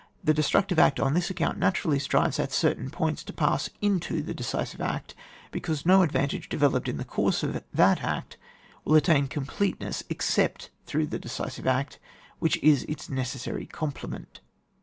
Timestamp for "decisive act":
4.33-5.13, 11.19-11.99